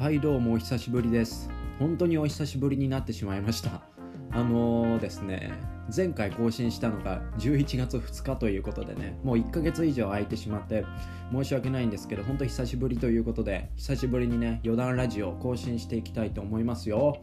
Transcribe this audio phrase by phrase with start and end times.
[0.00, 1.50] はいどうもお久しぶりです。
[1.78, 3.82] 本当にお久しぶりになってしまいました。
[4.30, 5.52] あのー、ですね
[5.94, 10.86] 前回更新したのが11月2日ということでねもう1ヶ月以上空いてしまって
[11.30, 17.18] 申し訳ないんですけど本当久しぶりということで久しぶりにね余談ラジオ更新していきたいと思いますよ。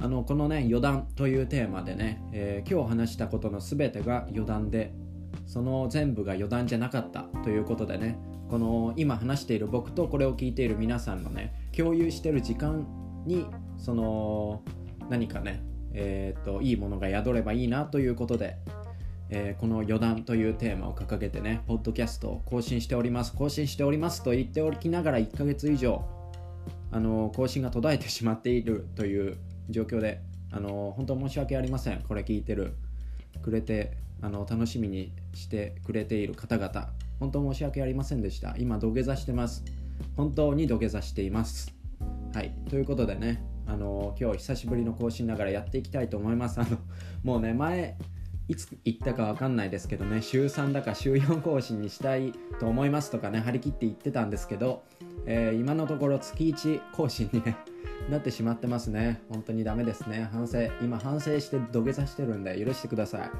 [0.00, 4.92] あのこのね余談というテーマでね、えー、今日話したことの全てが余談で
[5.46, 8.18] その全部が余談じゃなかったということでね
[8.50, 12.86] この今話している僕とこれを聞いている皆さんのね共有してる時間
[13.26, 13.46] に
[13.78, 14.62] その
[15.08, 18.56] 何かねえーと、いいものが宿ればいいなということで、
[19.28, 26.04] えー、この余談というテーマを掲げてねポッドキャストを更新しております更新しておりますと言っておきながら1ヶ月以上
[26.92, 29.36] あの更新が途絶えてしまっているという
[29.68, 30.20] 状況で
[30.52, 32.02] あの本当申し訳ありません。
[32.02, 32.74] これ聞いてる
[33.40, 36.88] くれてあの楽しみにしてくれている方々。
[37.20, 38.56] 本当申し訳ありませんでした。
[38.58, 39.62] 今土下座してます。
[40.16, 41.72] 本当に土下座しています。
[42.34, 42.52] はい。
[42.68, 46.60] ということでねあの今日久しぶりの更新ながらやっていきたいと思います。
[46.60, 46.78] あの
[47.22, 47.96] もうね前
[48.48, 54.82] いつ言ったか分かんないですけどね週3だか週4更新にしたいと思いますとかね張り切って言ってたんですけど、
[55.24, 57.56] えー、今のところ月1更新にね
[58.08, 59.22] なってしまってますね。
[59.28, 60.28] 本当にダメですね。
[60.32, 63.30] 反省今反省して土下座してるんで許してください。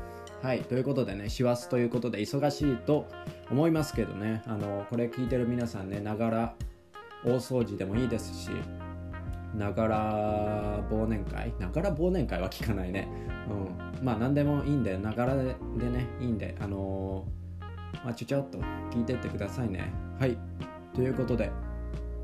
[0.43, 3.07] はいということでね師走ということで忙しいと
[3.51, 6.55] 思いますけどねあのこれ聞いてる皆さんねながら
[7.25, 8.51] 大掃除でもいいですし
[9.55, 11.53] ながら忘年会？
[11.59, 13.09] ながら忘年会は聞かないね。
[13.49, 14.05] うん。
[14.05, 15.55] まあ何でもいいんでながらでね
[16.21, 18.59] いいんであのー、まあちょちょっと
[18.93, 19.93] 聞いてってくださいね。
[20.19, 20.39] はい
[20.95, 21.51] ということで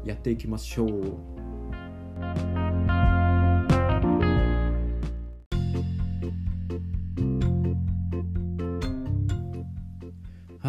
[0.05, 2.56] やっていきましょう。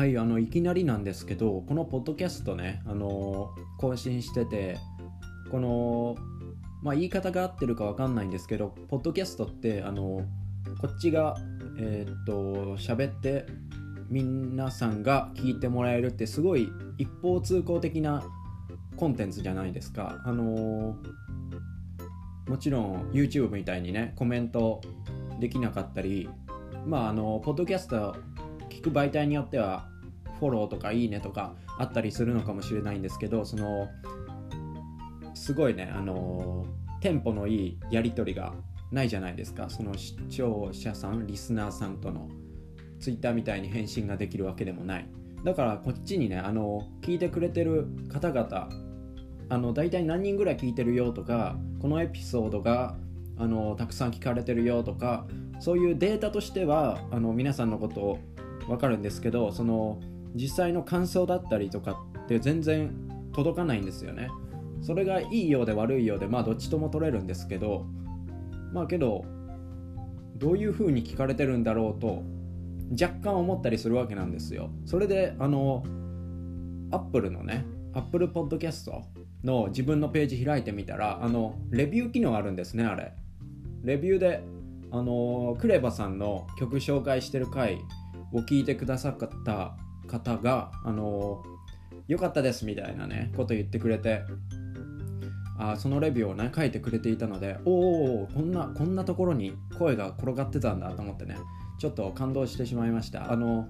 [0.08, 4.78] はいあのいきなりなんですけどこのポッドキャストねあの更新してて
[5.52, 6.16] この
[6.82, 10.22] まあ言い方が合ってるか分かんないんですけどポッドキャストってあの
[10.82, 11.36] こっちが
[11.78, 13.48] えー、っと喋って
[14.10, 18.24] 皆さんが聞いてもらえるってすごい一方通行的な
[18.96, 20.22] コンテンツじゃないですか。
[20.24, 20.96] あの
[22.48, 24.80] もちろん YouTube みたいにねコメント
[25.42, 26.30] できなかったり
[26.86, 28.16] まああのポッドキャスト
[28.70, 29.90] 聞く媒体によっては
[30.40, 33.88] フォローとかいいねとかあったりするのかもしれないんですけどその
[35.34, 36.66] すごいねあの
[37.02, 38.54] テンポのいいやり取りが
[38.92, 39.70] ないじゃないですか。
[39.70, 42.30] その視聴者さんリスナーさんとの
[43.00, 45.10] Twitter みたいに返信ができるわけでもない。
[45.44, 48.70] だからこっちにねあの聞いてくれてる方々
[49.50, 52.96] あの大体何人ぐらい聞いてるよとかこのエピソードが
[53.38, 55.26] あのたくさん聞かれてるよとか
[55.60, 58.20] そういうデータとしてはあの皆さんのことを
[58.68, 60.00] 分かるんですけどその
[60.36, 62.92] 実際の感想だったりとかって全然
[63.34, 64.30] 届かないんですよね。
[64.82, 67.86] それがいいようで悪いようでまあどっちとも取れるんですけど
[68.72, 69.26] まあけど
[70.36, 72.24] どういう風に聞かれてるんだろうと
[72.92, 74.70] 若干思ったりするわけなんですよ。
[74.86, 75.84] それであの
[76.92, 79.04] アップルのねアップルポッドキャスト
[79.44, 83.14] の自分のページ開いてみたらあのレビュー機能あるんですねあれ。
[83.84, 84.44] レビューで
[84.92, 87.80] あのクレバさんの曲紹介してる回
[88.34, 89.76] を聞いてくださった
[90.08, 91.44] 方があの
[92.08, 94.24] 良かったですみたいなねこと言ってくれて
[95.60, 101.38] あそのレビューをね書いてくれていたのでおおこんなこんなところに声が転がってたんだと思ってね
[101.80, 103.32] ちょっと感動してしまいました。
[103.32, 103.68] あの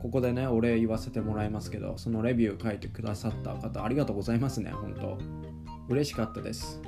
[0.00, 5.18] ここでねお礼言わせてもらいますけどそのレビュー書いてくださった方ありがとうございますね本当。
[5.88, 6.80] 嬉しかったです。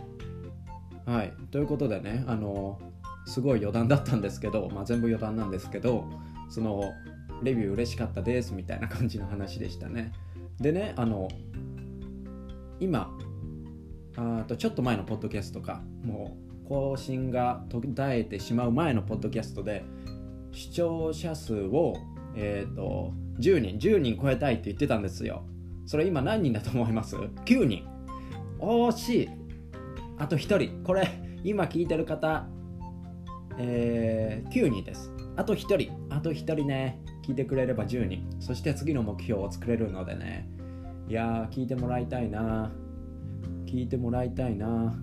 [1.06, 1.32] はい。
[1.50, 2.78] ということでねあの
[3.26, 6.08] すごい余談だったんですけど、まあ、全部余談なんですけど
[6.48, 6.92] その
[7.42, 10.12] レビュー嬉しかったですみたいな感じの話でしたね。
[10.60, 11.28] でねあの
[12.80, 13.10] 今
[14.16, 19.84] あとちょっと前のポッドキャストかもう更新が途絶えてしまう前のポッドキャストで
[20.52, 21.94] 視聴者数を、
[22.34, 25.44] えーと、10人10人超えたいって言ってたんですよ。
[25.86, 27.86] それ今何人だと思います ?9 人。
[28.58, 29.28] 惜しい。
[30.18, 30.84] あと1人。
[30.84, 31.08] これ
[31.44, 32.46] 今聞いてる方、
[33.58, 35.10] えー、9人です。
[35.36, 35.92] あと1人。
[36.10, 37.00] あと1人ね。
[37.28, 40.48] 聞いてくれれば10人そして次の目標を作れるのでね。
[41.08, 42.72] いやー聞いてもらいたいな。
[43.66, 44.98] 聞いてもらいたいな。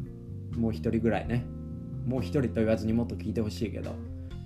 [0.57, 1.45] もう1人ぐらいね。
[2.07, 3.93] もう1人と言わずにもっと聞いてほしいけど。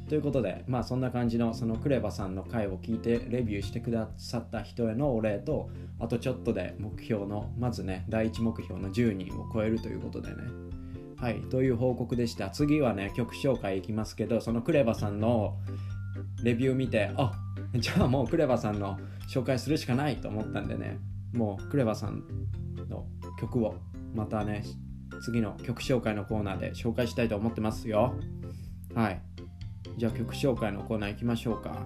[0.09, 10.35] ということでまあそんな感じのそのクレバさんの回を聞いてレビューしてくださった人へのお礼とあとちょっとで目標のまずね第1目標の10人を超えるということでね。
[11.15, 12.49] はいという報告でした。
[12.49, 15.55] 次はね曲紹介いきますけどそのクレバさんの
[16.43, 17.31] レビュー見てあ
[17.75, 18.97] じゃあもうクレバさんの
[19.31, 20.99] 紹介するしかないと思ったんでね。
[21.33, 22.23] もうクレバさん
[22.89, 23.05] の
[23.39, 23.75] 曲を
[24.15, 24.63] またね
[25.23, 28.15] 次の曲紹介のコーナーで紹介したいと思ってますよ。
[28.95, 29.21] はい。
[29.97, 31.85] じゃあ曲紹介のコーナー行きましょうか。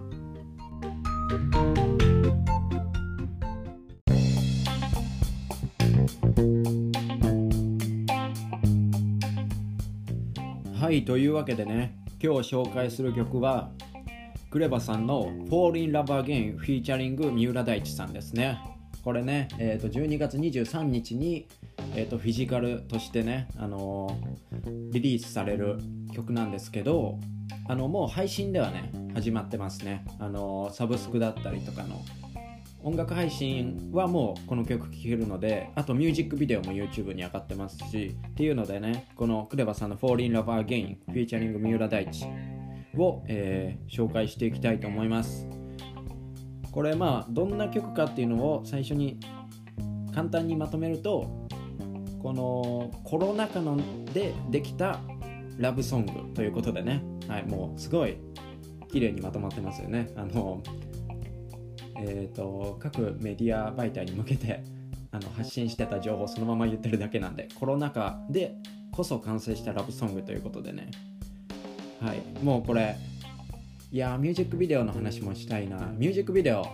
[10.79, 13.71] はいというわけでね今日紹介する曲は
[14.53, 18.59] クレバさんの「Fall in Love Again」フィーチャリング三浦大知さんですね。
[19.03, 21.47] これね、えー、と12月23日に、
[21.95, 25.79] えー、とフィジカルとしてね、あのー、リリースされる
[26.13, 27.17] 曲なんですけど
[27.67, 31.99] あのもう配信ではね始まってますね、あのー、サブスクだったりとかの。
[32.83, 42.25] 音楽配信はもうこの曲聴けるのであとミュージックビデオも YouTube に上がってますしっていうのでねこのクレバさんの Fall in Love Again フィーチャリング三浦大知
[42.97, 45.47] を、えー、紹介していきたいと思います。
[46.71, 49.19] これまあどんな曲かっていうのを最初に
[50.13, 51.47] 簡単にまとめると
[52.21, 53.77] このコロナ禍の
[54.13, 54.99] でできた
[55.57, 58.17] ラブソングということでね、はい、もうすごい
[58.91, 60.11] 綺麗にまとまってますよね。
[60.15, 60.61] あの
[61.95, 64.63] えーと、各メディア媒体に向けて
[65.11, 68.55] あの発信してた情報そのまま言ってるだけなんでコロナ禍で
[68.91, 70.89] こそ完成したラブソングということでね。
[72.03, 72.43] はい。
[72.43, 72.97] もうこれ
[73.91, 75.77] いやミュージックビデオの話もしたいな。
[75.97, 76.65] ミュージックビデオ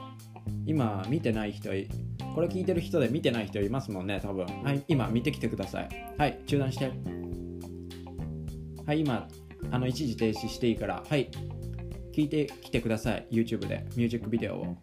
[0.65, 1.69] 今見てない人
[2.33, 4.45] これ聞いてる人で見てない人いますもんね多分。
[4.45, 5.89] はい今見てきてください。
[6.17, 6.91] はい中断して。
[8.85, 9.27] はい今
[9.71, 11.03] あの一時停止していいから。
[11.07, 11.29] はい
[12.11, 13.27] 聞いてきてください。
[13.31, 14.77] YouTube でミュージックビデオを。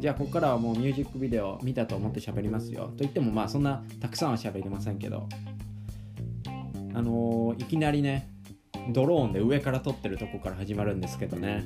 [0.00, 2.88] じゃあここからはもうミュージックビデオ見たと思って喋りますよ。
[2.88, 5.28] と言ってもまあそんなたくさんは喋りませんけど。
[6.94, 8.28] あのー、いきなりね
[8.90, 11.64] ドローンで上から撮ってるとこから始まるんですけどね。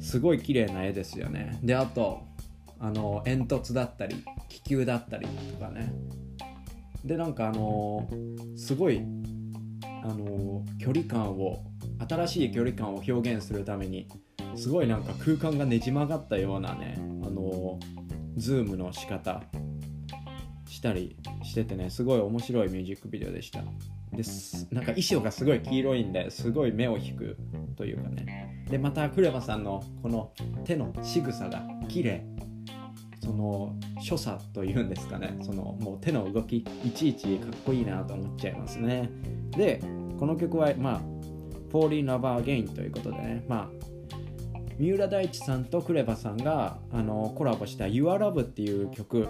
[0.00, 1.58] すごい綺麗な絵ですよね。
[1.62, 2.22] であと
[2.78, 4.16] あの煙突だったり
[4.48, 5.92] 気球だったりとかね。
[7.04, 8.08] でなんかあの、
[8.56, 9.02] すごい
[10.02, 11.62] あの、距離感を
[12.08, 14.08] 新しい距離感を表現するために
[14.56, 17.78] すごいなんか空間がねじ曲がったようなねあの
[18.36, 19.42] ズームの仕方
[20.68, 23.62] したりしててねすごい面白いミュージックビデオでした。
[24.14, 24.66] です。
[24.72, 27.36] なんか衣装がすごい黄色いんですごい目を引く
[27.76, 28.64] というかね。
[28.70, 30.32] でまたクレバさんのこの
[30.64, 32.24] 手の仕草が綺麗。
[33.24, 35.38] その所作というんですかね。
[35.40, 39.10] そのもう手の動きいちいちかっこいいなと思っちゃいますね。
[39.52, 39.80] で
[40.18, 41.00] この曲はまあ
[41.72, 43.44] 「Fall in Love Again」ということでね。
[43.48, 43.84] まあ
[44.78, 49.26] 三浦大知さんとクレバさんがあのコラボした「YourLove」っていう曲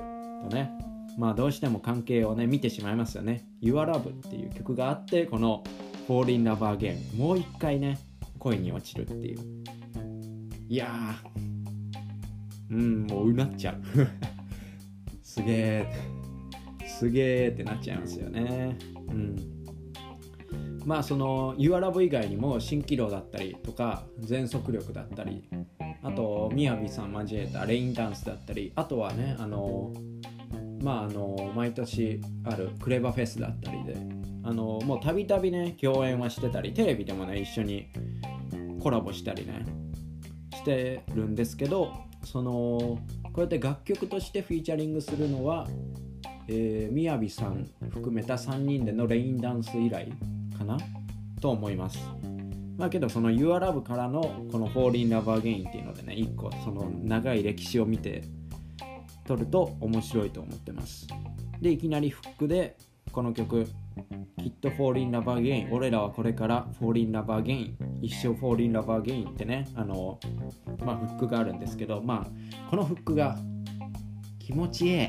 [0.49, 0.73] とね
[1.19, 5.63] まあどうしても関係をね見てしまいますよね「YourLove」っていう曲があってこの
[6.09, 7.99] 「Fall in Love Again」もう一回ね
[8.39, 9.39] 恋に落ちるっていう。
[10.69, 10.89] いや
[12.71, 13.83] うんもううなっちゃう。
[15.23, 15.87] すげえ
[16.87, 18.77] すげえってなっちゃいますよね。
[19.09, 19.55] うん。
[20.85, 25.49] まあその YourLove 以外にも蜃気楼だったりとか全速力だったり
[26.03, 29.93] あとみやびさん交えたレインダンスだったりあとはねあの
[30.85, 33.97] まああの毎年あるクレバフェスだったりで
[34.45, 37.89] あのもうたびたびね共演はしてたりテレビでもね一緒に
[38.81, 39.65] コラボしたりね
[40.53, 41.93] してるんですけど
[42.23, 45.67] そのこうやって楽曲としてフィーチャリングするのは
[46.47, 50.13] えー、みやびさん含めた3人でのレインダンス以来
[50.59, 50.77] かな
[51.41, 51.99] と思います。
[52.77, 58.25] まあけどその YourLove からのこの Fall in Love Again っていうのでね、一個その長い歴史を見て
[59.27, 61.07] 撮ると面白いと思ってます。
[61.61, 62.77] で、いきなりフックで
[63.13, 63.65] この曲、
[64.39, 70.19] きっと Fall in Love Again、俺らはこれから Fall in Love Again、一生 Fall in Love Again ってね、あの、
[70.85, 73.39] まあフックがあるんですけど、まあこのフックが
[74.39, 75.09] 気持ちいい。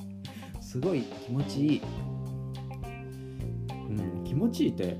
[0.60, 1.82] すごい気持ちいい。
[3.88, 4.98] うん、気持ちいいって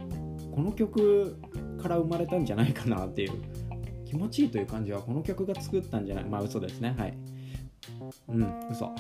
[0.55, 1.37] この曲
[1.83, 3.33] から生まれたんじゃないかなっていう
[4.07, 7.19] 気持ちいいという感じはこの曲が作ったんじゃないまあ嘘ですねはい
[8.29, 8.95] うん嘘。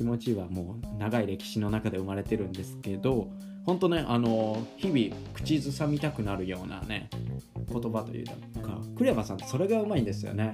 [0.00, 3.28] 気持ちはもう長い歴史の中で生まれてるんですけど
[3.66, 7.10] 本当ねあの日々口ずさみたくなるようなね
[7.70, 8.32] 言葉というか
[8.96, 10.52] クレバさんってそれがうまいんですよね。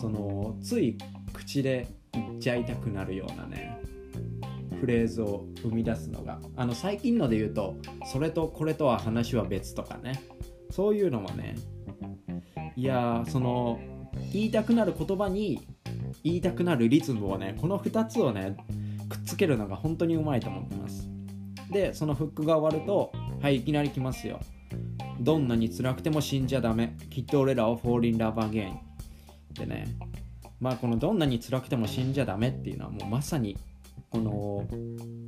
[0.00, 0.96] そのつい
[1.34, 3.78] 口で言っちゃいたくなるようなね
[4.80, 6.40] フレーズを生み出すのが。
[6.56, 7.76] あの最近ので言うと
[8.06, 10.22] それとこれとは話は別とかね。
[10.70, 11.54] そういうのもね
[12.76, 13.78] いやその
[14.32, 15.66] 言いたくなる言葉に
[16.24, 18.56] 言いたくなるリズムをねこの2つをね
[19.08, 21.08] くっつけるのが本当にうまいと思ってます。
[21.70, 24.40] でそのフックが終わるとはいいきなり来ますよ。
[25.20, 26.96] どんなに辛くても死んじゃダメ。
[27.10, 28.78] きっと俺らを Fall in Love Again っ
[29.54, 29.86] てね
[30.60, 33.56] まあこのどんなに辛くても死んじゃダメっていうのはもうまさに
[34.10, 34.66] この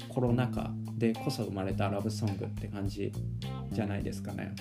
[0.09, 3.13] コロナ禍でこそ生まれたラブソングって感じ
[3.73, 4.55] じゃないですかね。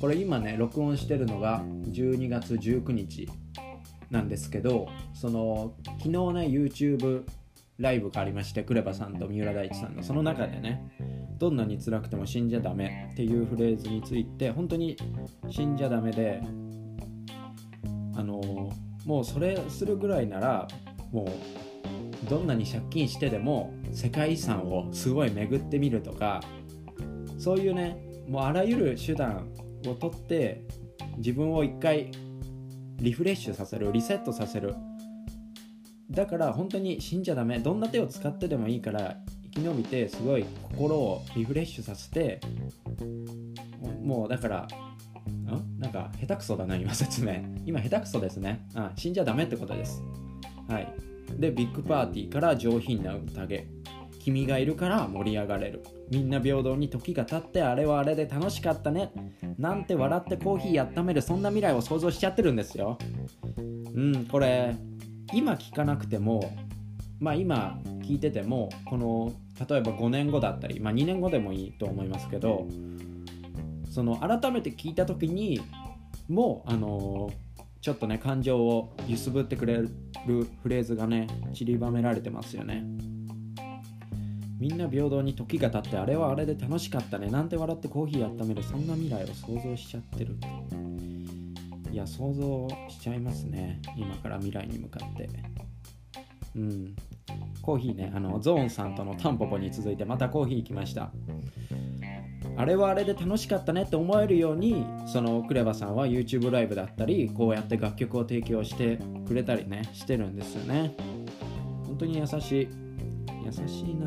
[0.00, 3.28] これ今ね録音してるのが12月19日。
[4.10, 6.16] なんですけどその昨日ね
[6.48, 7.24] YouTube
[7.78, 10.02] ライブがありましてクレバさんと三浦大知さんの。
[10.02, 10.90] その中でね
[11.38, 14.96] どんなに辛くても死んじゃダメっていうフレーズについて本当に
[15.50, 16.40] 死んじゃダメで
[18.16, 18.70] あの
[19.04, 20.66] もうそれするぐらいなら
[21.12, 26.40] もうどんなに借金してでも世界遺産をすごい巡ってみるとか
[27.38, 29.48] そういうねもうあらゆる手段
[29.86, 30.62] を取って
[31.18, 32.10] 自分を一回
[32.96, 34.74] リフレッシュさせるリセットさせる。
[36.10, 37.58] だから本当に死んじゃダメ。
[37.58, 39.16] どんな手を使ってでもいいから
[39.54, 42.40] 生き延びてすごい心をリフレッシュさせて
[44.02, 44.68] もうだから
[45.28, 45.80] ん？
[45.80, 47.42] なんか下手くそだな今説明。
[47.64, 48.66] 今下手くそですね。
[48.74, 50.02] あ死んじゃダメってことです。
[50.68, 50.92] はい。
[51.38, 53.66] でビッグパーティーから上品な宴。
[54.26, 55.84] 君がいるから盛り上がれる。
[56.10, 59.12] みんな平等に時が経ってあれはあれで楽しかったね。
[59.56, 62.98] なんて笑ってコーヒー温めるそんな未来を想像しちゃってるんですよ。
[63.94, 64.74] うんこれ
[65.32, 66.40] 今聞かなくても
[67.20, 69.32] まあ今聞いててもこの
[69.64, 72.66] 例えば5年後だったり、まあ、2年後でもいいと思いますけど
[73.88, 75.60] その改めて聞いた時に
[76.28, 77.30] もうあの
[77.80, 79.88] ちょっとね感情を揺すぶってくれる
[80.64, 82.84] フレーズがね散りばめられてますよね。
[84.58, 87.28] みんな平等に時が経ってあれはあれで楽しかったね。
[87.28, 90.36] なんて笑ってコーヒー温めるそんな未来を想像しちゃってる。
[91.90, 93.80] いや想像しちゃいますね。
[93.96, 95.28] 今から未来に向かって。
[96.56, 96.96] うん。
[97.60, 101.10] コーヒーねあのゾーンさんとのタンポポに続いてまたコーヒー行きました。
[102.58, 110.96] あれはあれで楽しかったねって思えるようにそのクレバさんは YouTube ライブだったりこうやって楽曲を提供してくれたりねしてるんですよね。
[111.86, 112.85] 本当に優しい。
[113.46, 114.06] 優しいな。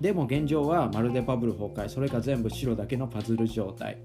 [0.00, 3.98] でも現状はまるでバブル崩壊それか全部白だけのパズル状態。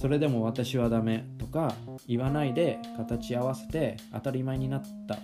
[0.00, 1.74] それでも私はダメとか
[2.06, 5.18] 言わないで形合わせて当たり前になった。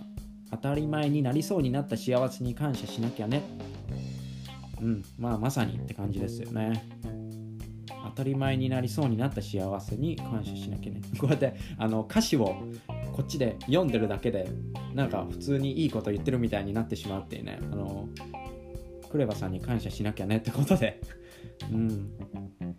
[0.50, 3.42] 当たり前になりそうになった幸せに感謝しなきゃね。
[4.80, 6.88] うんまあまさにって感じですよね。
[8.04, 11.00] 当たり前になりそうになった幸せに感謝しなきゃね。
[11.18, 12.56] こうやってあの歌詞を
[13.12, 14.48] こっちで読んでるだけで
[14.94, 17.58] なんか普通にいいこと言ってるみたいになってしまうっていうね。
[17.60, 18.08] あの
[19.10, 21.00] クレバさんに感謝しなきゃねってことで。
[21.70, 22.10] うん。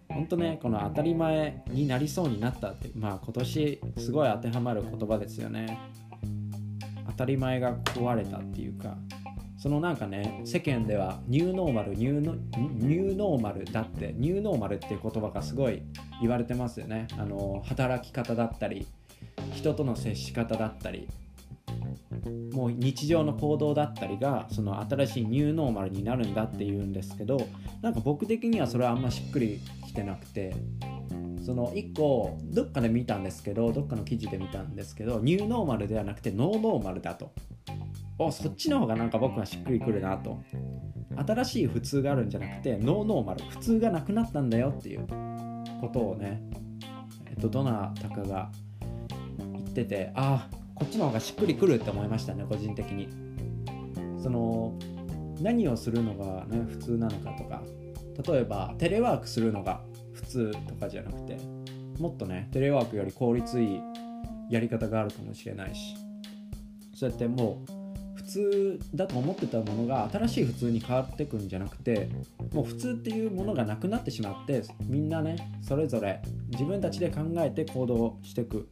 [0.10, 5.78] 本当ねこの当たり前になりそうになったってまあ今年すごい当てはまる言葉ですよね。
[7.08, 8.98] 当たり前が壊れたっていうか。
[9.58, 12.34] そのなんかね世間ではニューノーマルニューノ
[12.80, 15.84] ニューノーマルだってニューノーマルっていう言葉がすごい
[16.20, 17.08] 言われてますよね。
[17.16, 18.88] あの働き方だったり
[19.54, 21.08] 人との接し方だったり
[22.54, 27.48] もう日常の行動だったりがその新しいニューノーマルになるんだっていうんですけど
[27.82, 30.54] なんか僕的にはそれはあんましっくりきてなくて
[31.46, 37.32] その1個どっかで見たんですけどどっかの記事で見たんですけどニューノーマルではなくてノーノーマルだと。
[38.20, 40.40] おそっちの方がなんか僕はしっくりくるなと。
[41.16, 45.08] 新しい普通があるんじゃなくてノーノーマル普通がなくなったんだよっていう
[45.82, 46.42] ことをね
[47.30, 48.50] えっとどなたかが
[49.72, 53.10] っててああこっちの方がしっくりくるって思いましたね個人的に。
[54.22, 54.78] その
[55.42, 57.62] 何をするのが、ね、普通なのかとか。
[58.30, 59.82] 例えばテレワークするのが
[60.14, 61.38] 普通とかじゃなくて
[61.98, 63.80] もっとねテレワークより効率いい
[64.50, 65.96] やり方があるかもしれないし。
[66.94, 72.10] そうやってもう普通だと思ってたものが新しい普通に変わってくんじゃなくて
[72.54, 78.70] もう普通っていうものがなくなってしまってみんなねそれぞれ自分たちで考えて行動していく。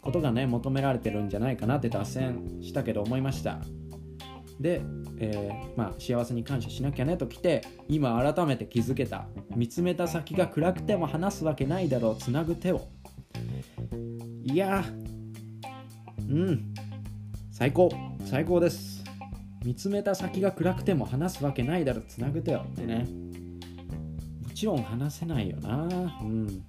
[0.00, 3.60] ことがね求められてるんじゃないかなって脱線したけど思いました。
[4.60, 4.82] で、
[5.18, 9.26] えー、まあ、幸せに感謝しなきゃねと来て今改めて気づけた。
[9.56, 12.16] 見つめた先が暗くても話すわけないだろう。
[12.16, 12.88] つなぐ手を。
[14.44, 14.84] いや
[16.28, 16.74] うん。
[17.50, 17.90] 最高。
[18.24, 19.02] 最高です。
[19.64, 23.06] 見つめた先が暗くても話すわけないだろつなぐ手よってね。
[24.42, 25.86] もちろん話せないよな。
[26.22, 26.64] うん。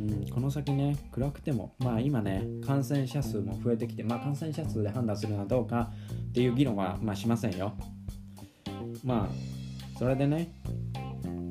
[0.00, 5.90] うん、この先ね暗くてもまあ今ね感染者数も増えてきてまあ感染者数で判断するのはどうか
[6.30, 7.74] っていう議論はまあしませんよ。
[9.04, 10.52] まあそれでね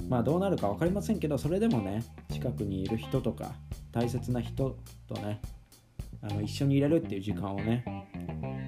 [0.07, 3.53] まあどうなるか分かりませんけどそれでもね近くにいる人とか
[3.91, 4.75] 大切な人
[5.07, 5.39] とね
[6.21, 7.85] あの一緒にいれるっていう時間をね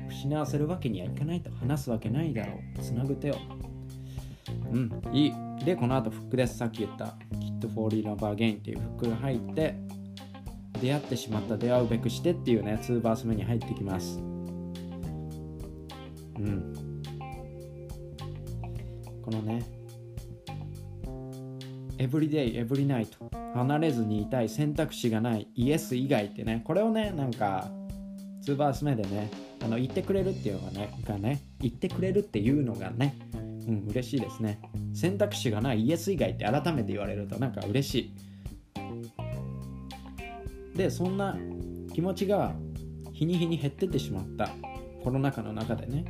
[0.10, 2.80] 失わせるわけにはいかないと話すわけないだろう。
[2.80, 3.36] つなぐ手を。
[4.72, 5.34] うんいい。
[5.66, 7.16] でこの後フックですさっき言った
[7.62, 9.76] 「Kit for Love Again」っていうフックが入って
[10.82, 14.20] 出会ってしまった出会うべくしてっていうね2バース目に入ってきます。
[14.20, 14.22] う
[16.42, 16.74] ん。
[19.22, 19.64] このね
[21.98, 23.10] Everyday, Every Night
[23.54, 27.70] 離れずにいたい選択肢がないイエス以外ってねこれをねなんか
[28.46, 29.30] 2バース目でね
[29.64, 33.16] あの言ってくれるっていうのがねがね言ってくれるっていうのがね
[33.68, 34.60] うん嬉しいですね。
[34.94, 38.14] 選択肢がないイエス以外って改めて言われるとなんか嬉しい。
[40.78, 41.38] でそんな
[41.94, 42.54] 気持ちが
[43.12, 44.50] 日に日に減ってってしまった
[45.04, 46.06] コロナ禍の中でね。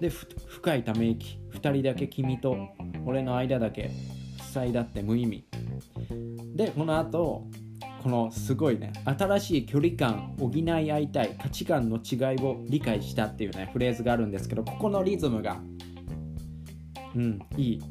[0.00, 2.56] で深いため息2人だけ君と
[3.04, 3.90] 俺の間だけ
[4.52, 5.44] 塞いだって無意味。
[6.54, 7.46] でこの後
[8.02, 15.60] このすごいね新しい距離感補い合いたい価値観の違いを理解したっていうねフレーズがあるんですけどここのリズムが
[17.16, 17.40] うん。
[17.56, 17.82] いい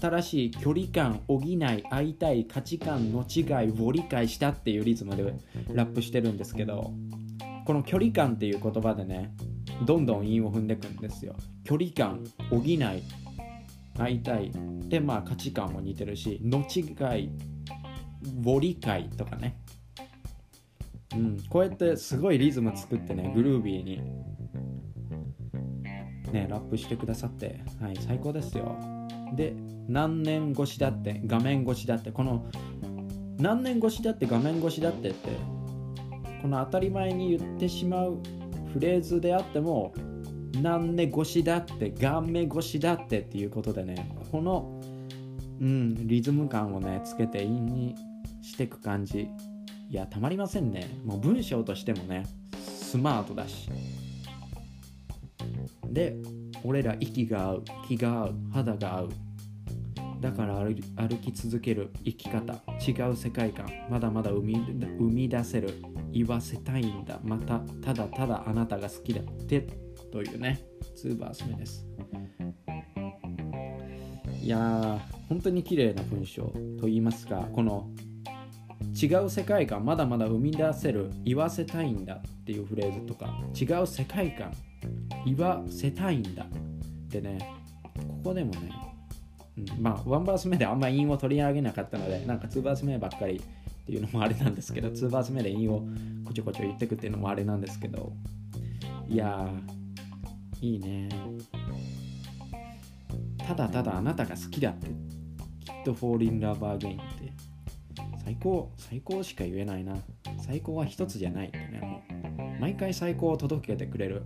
[0.00, 5.34] 新しい距離感補い合いたい価値観の違いを理解したっていうリズムで
[5.72, 6.92] ラップしてるんですけど
[7.64, 9.34] この距離感っていう言葉でね
[9.84, 11.36] どんどん韻を踏んでいくんですよ。
[11.64, 12.78] 距離感補い
[13.98, 14.50] 合いたい
[14.88, 17.30] でまあ価値観も似てるしの違い
[18.44, 19.56] を理解とかね。
[21.14, 21.42] うん。
[21.48, 24.00] こうやってすごいリズム作ってねグルービーに
[26.36, 28.76] ねラップしてくださってはい最高ですよ。
[29.34, 29.54] で
[29.88, 32.46] 何年越しだって画面越しだってこの
[33.38, 35.30] 何年越しだって画面越しだってって
[36.42, 38.18] この当たり前に言ってしまう
[38.72, 39.92] フレーズであっても
[40.62, 44.80] 何年越しだって顔面越しだってっていうことでねこの、
[45.60, 47.94] うん、リズム感をねつけて韻に
[48.42, 49.28] してく感じ。
[49.88, 50.88] いやたまりませんね。
[51.04, 52.26] もう文章としてもね
[52.60, 54.05] スマートだし。
[55.96, 56.14] で
[56.62, 59.08] 俺ら息が合う気が合う肌が合う。
[60.20, 60.74] だから歩
[61.22, 62.54] き続ける生き方。
[62.86, 63.66] 違う世界観。
[63.88, 65.70] まだまだ生み生み出せる。
[66.12, 67.18] 言わせたいんだ。
[67.22, 69.22] またただただあなたが好きだ。
[69.22, 69.66] って
[70.12, 70.60] というね。
[71.02, 71.86] 2バース目です。
[74.42, 74.98] いやー
[75.30, 76.42] 本当に綺麗な文章
[76.78, 77.48] と言いますか。
[77.54, 77.88] この
[79.00, 79.82] 違う世界観。
[79.86, 81.10] まだまだ生み出せる。
[81.24, 83.34] 言わせたいんだっていうフレーズとか。
[83.58, 84.52] 違う世界観。
[85.24, 86.46] 言わせたいんだ。
[87.06, 87.38] ってね
[87.96, 88.70] ここでもね、
[89.58, 93.40] うん、まあ1バース目であんま韻を取り上げなかったのでなんか2バース目ばっかりっ
[93.86, 95.82] ていうのもあれなんですけど2バース目で韻を
[96.24, 98.12] こちょこちょ言ってくっていうのもあれなんですけど
[99.08, 101.08] いやーいいね。
[103.46, 107.32] ただただあなたが好きだってきっと Fall in Love Again って
[108.24, 109.96] 最高最高しか言えないな。
[110.44, 112.02] 最高は一つじゃないってねも
[112.56, 114.22] う毎回最高を届けてくれる。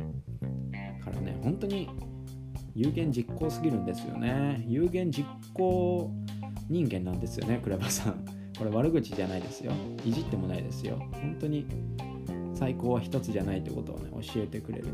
[1.43, 1.89] 本当に
[2.75, 4.65] 有言実行すぎるんですよね。
[4.67, 6.11] 有言実行
[6.69, 8.25] 人間なんですよねクレバさん。
[8.59, 9.73] これ悪口じゃないですよ。
[10.05, 10.97] いじってもないですよ。
[11.13, 11.67] 本当に
[12.55, 14.89] 最高は一つじゃないってことをね教えてくれる、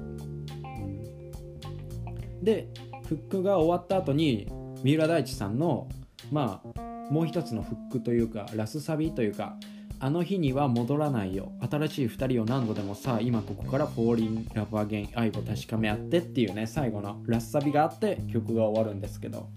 [2.40, 2.68] で
[3.08, 4.48] フックが終わった後に
[4.84, 5.88] 三浦大知さんの
[6.30, 9.56] まあもう一つのフックというかラスサビというか
[9.98, 11.52] あの日には戻らないよ。
[11.70, 19.48] 新しい2人を何度でもさ今ここからフォーリンラブアゲン愛を確かめ合ってっていうね最後のラスサビがあって曲が終わるんですけど。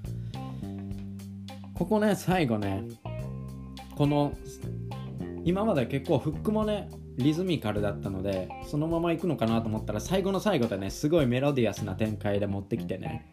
[1.73, 2.83] ここね最後ね
[3.95, 4.33] この
[5.45, 13.29] 今まで結構フックもねリズミカルだったのでそのまま行くのかなと思ったら最後の最後でねすごいメロディアスな展開で持ってきてね。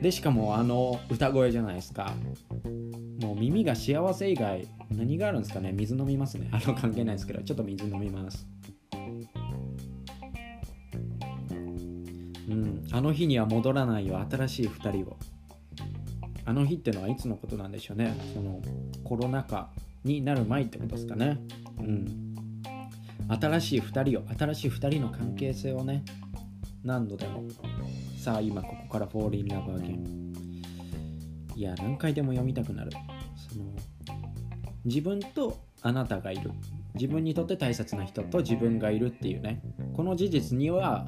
[0.00, 2.12] でしかもあの歌声じゃないですか。
[3.22, 5.72] もう耳が幸せ以外何があるんですかね？
[5.72, 6.48] 水飲みますね。
[6.52, 8.46] あの関係ないですけどちょっと水飲みます。
[12.48, 12.84] うん。
[12.90, 15.16] あの日には戻らないよ新しい2人を。
[16.44, 18.14] あの日ってのはいつのことなんでしょうね。
[18.34, 18.60] その
[19.04, 19.70] コロナ禍
[20.04, 21.38] になる前ってことですかね。
[21.78, 22.34] うん。
[23.28, 26.04] 新しい2人を新しい2人の関係性をね
[26.82, 27.44] 何度でも。
[28.18, 30.22] さあ今ここからフォーリンラブアゲン。
[31.54, 32.90] いや何回でも読みたくなる。
[34.84, 36.50] 自分とあなたがいる。
[36.94, 39.60] 自分にとって大切な人と自分がいるっていうね。
[39.94, 41.06] この事実には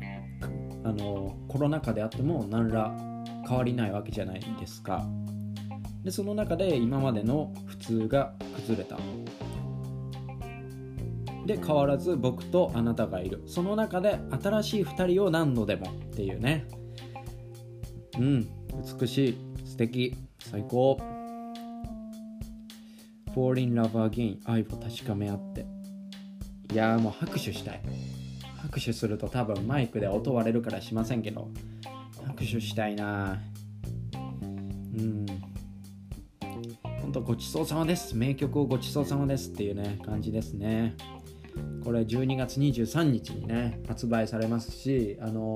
[0.85, 2.95] あのコロナ禍であっても何ら
[3.47, 5.07] 変わりないわけじゃないですか。
[6.03, 8.99] でその中で今までの普通が崩れた。
[11.47, 13.43] で変わらず僕とあなたがいる。
[13.47, 16.67] その中で新しい2人を何度でもっていうね。
[18.19, 18.49] うん
[19.01, 21.14] 美しい素敵最高。
[23.35, 25.67] Fall in love again 愛を確かめ合って。
[26.73, 27.83] いやもう拍手したい。
[28.63, 31.49] 拍手すると多分マイクで音割れるからしませんけど。
[32.27, 33.41] 拍手したいな
[34.97, 35.27] うん。
[37.01, 38.17] 本当ごちそうさまです。
[38.17, 40.97] 名曲をごちそうさまですっていうね感じですね。
[41.85, 45.55] これ12月23日にね発売されますしあの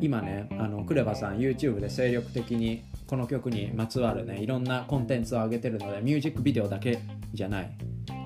[0.00, 6.98] 今ねあのクレバさん YouTube で精力的にこの曲にまつわるねいろんなコンテンツを上げてるのでミュージックビデオだけ
[7.34, 7.70] じゃない。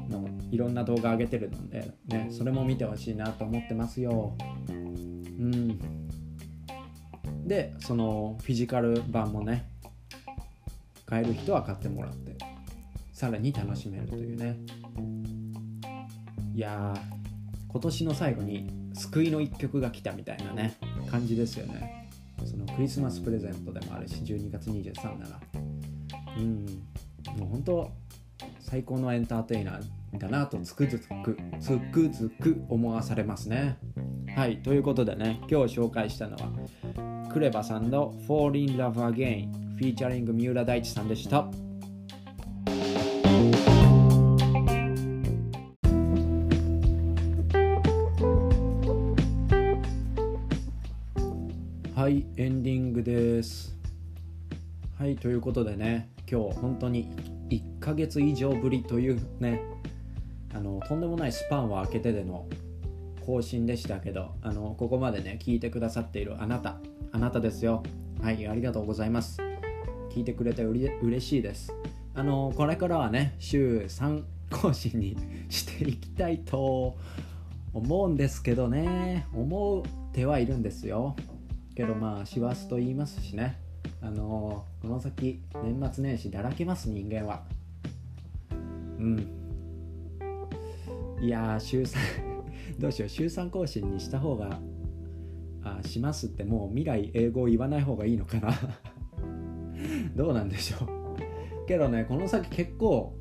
[0.08, 4.36] のいろんな動画上げてるのでねそれも見てほしいなと思ってますよ。
[4.68, 5.76] うん。
[7.48, 9.68] でそのフィジカル版もね
[11.04, 12.36] 買える人は買ってもらって
[13.12, 14.56] さらに楽しめるというね。
[16.54, 16.94] いや
[17.66, 20.76] 今年の最後に救いの一曲が来たみたいなね
[21.10, 22.05] 感じですよね
[22.44, 25.40] そのクリスマスプレゼントでもあるし12月23なら
[26.38, 26.66] うん
[27.38, 27.90] もう本当
[28.60, 33.78] 最高のエンターテイナーだなとつくづくつくづく思わされますね。
[34.34, 41.48] はいということでね今日紹介したのはクレバさんの Fall in Love Again フィーチャリング三浦大知さんでした。
[55.20, 57.10] ということでね今日本当に
[57.50, 59.62] 1ヶ月以上ぶりというね
[60.54, 62.46] あのとんでもないスパンを空けてでの
[63.24, 66.78] 更新でしたけどあのここまでね聞いてくださっているあなた
[67.12, 67.82] あなたですよ。
[68.22, 69.40] はいありがとうございます。
[70.10, 71.74] 聞いてくれてうれ嬉しいです。
[72.14, 75.16] あのこれからはね週3更新に
[75.48, 76.96] していきたいと
[77.74, 79.26] 思うんですけどね。
[79.34, 81.16] 思ってはいるんですよ。
[81.74, 83.65] けどまあ師走と言いますしね。
[84.06, 87.42] あの、この先年末年始だらけます人間は。
[88.98, 89.28] うん。
[91.20, 91.96] いや週3
[92.78, 94.60] どうしよう週3更新にした方が
[95.64, 98.52] あしますってもう未来英語を言わない方がいいのかな。
[100.14, 101.66] どうなんでしょう。
[101.66, 103.12] けどねこの先結構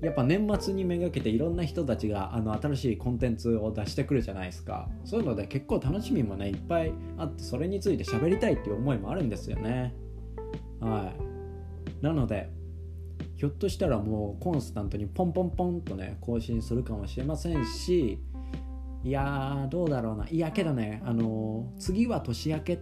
[0.00, 4.88] やっぱ年末にめがけていろんな人たちがあの新しいコンテンツを出してくるじゃないですか。
[5.04, 9.94] そういうので結構楽しみもねいっぱいあってそれについて喋りたいっていう思いもあるんですよね。
[10.80, 11.12] は
[12.00, 12.04] い。
[12.04, 12.50] なので
[13.36, 18.20] ひょっとしたらもうコンスタントにポンポンポンとね更新するかもしれませんし
[19.04, 20.28] いやーどうだろうな。
[20.28, 22.78] いやけどねあのー、次は年明けっ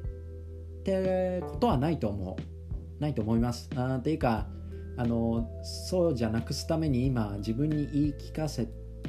[0.84, 3.00] てことはないと思う。
[3.00, 3.70] ないと思います。
[3.76, 4.48] あっていうか
[4.96, 8.66] あのそうじゃなくすために今自分に言い聞かせ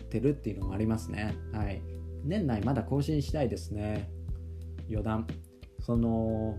[0.09, 1.35] てるっていうのもありますね。
[1.53, 1.81] はい。
[2.23, 4.09] 年内まだ更新したいですね。
[4.89, 5.27] 余談。
[5.79, 6.57] その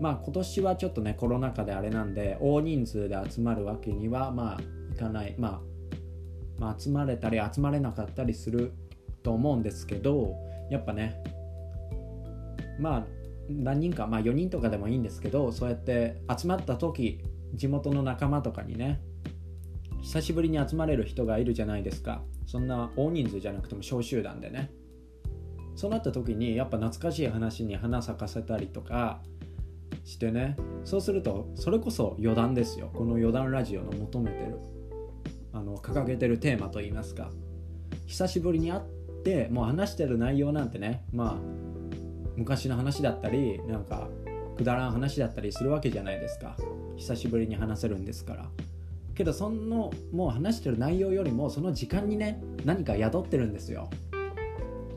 [0.00, 4.60] まあ今年はちょっとねコロナ禍であれなんで大人数で集まるわけにはまあ
[4.92, 5.60] いかない、まあ、
[6.58, 8.72] まあ集まれたり集まれなかったりする
[9.22, 10.34] と思うんですけど
[10.70, 11.22] やっぱね
[12.78, 13.06] まあ
[13.48, 17.20] 何人かまあ4人とかでもいいんですけどそうやって集まった時
[17.54, 19.00] 地元の仲間とかにね
[20.02, 22.22] 久しぶりに集まれる人がいるじゃないですか。
[22.46, 24.70] そんな大人数じゃなくても小集団でね。
[25.76, 29.22] そうなった時にやっぱ懐かしい話に花咲かせたりとか
[30.04, 30.56] してね。
[30.84, 32.90] そうするとそれこそ余談ですよ。
[32.94, 34.58] この余談ラジオの求めてる
[35.52, 37.30] あの掲げてるテーマといいますか。
[38.06, 38.82] 久しぶりに会っ
[39.22, 41.36] てもう話してる内容なんてねまあ
[42.36, 44.08] 昔の話だったりなんか
[44.56, 46.56] くだらん話だったりするわけじゃないですか。
[47.00, 48.46] 久しぶりに話せるんですから。
[49.14, 53.88] けどそのもう話してる内容よりもその時間にね何か宿ってるんですよ。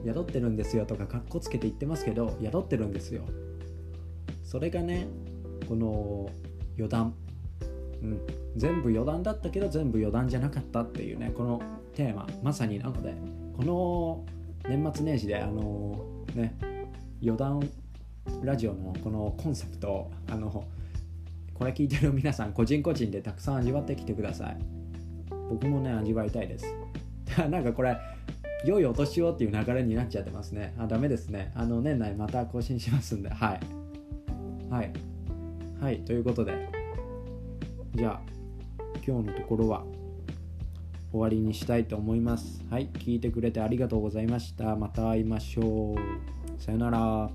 [0.06, 3.24] 宿ってるんですよとかかっこつけて言ってますけど宿ってるんですよ。
[4.44, 5.08] それがね
[5.68, 6.30] この
[6.78, 7.16] 余談。
[8.02, 8.22] うん。
[8.58, 11.62] 全部余談だったけど全部余談じゃなかったっていうねこの
[11.96, 12.28] テーマ。
[12.44, 13.16] まさになので
[13.56, 14.26] この
[14.70, 16.58] 年末年始であのね
[17.22, 17.70] 余談
[18.42, 20.66] ラジオのこのコンセプトあの
[21.54, 24.58] これ聞いてる皆さん個人個人でたくさん味わってきてください。
[25.50, 26.66] 僕もね味わいたいです。
[27.50, 27.98] なんかこれ
[28.66, 30.74] 良いお年をっていう流れになっちゃってますね。
[30.78, 31.52] あダメですね。
[31.56, 33.30] あの年内また更新しますんで。
[33.30, 33.60] はい。
[34.70, 34.92] はい。
[35.80, 36.00] はい。
[36.00, 36.70] ということで。
[37.96, 38.22] じゃあ
[39.06, 39.84] 今日のところは
[41.12, 42.64] 終わりにしたいと思います。
[42.70, 42.88] はい。
[42.88, 44.76] 聞いてくれてありがとうございました。
[44.76, 46.62] また会いましょう。
[46.62, 47.30] さよなら。